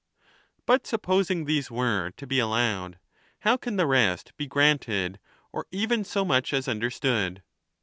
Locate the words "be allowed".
2.25-2.97